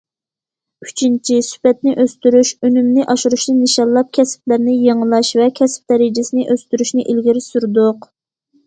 ئۈچىنچى، 0.85 1.37
سۈپەتنى 1.47 1.93
ئۆستۈرۈش، 2.03 2.53
ئۈنۈمنى 2.69 3.05
ئاشۇرۇشنى 3.15 3.55
نىشانلاپ، 3.59 4.11
كەسىپلەرنى 4.21 4.77
يېڭىلاش 4.89 5.31
ۋە 5.43 5.49
كەسىپ 5.61 5.95
دەرىجىسىنى 5.95 6.49
ئۆستۈرۈشنى 6.57 7.09
ئىلگىرى 7.09 7.47
سۈردۇق. 7.53 8.13